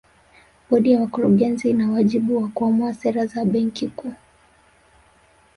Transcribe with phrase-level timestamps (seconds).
[0.69, 4.13] Bodi ya Wakurugenzi ina wajibu wa kuamua sera za Benki Kuu